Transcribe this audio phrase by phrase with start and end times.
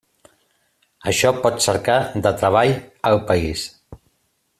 [1.11, 2.73] Això pot cercar de treball
[3.11, 3.67] al país.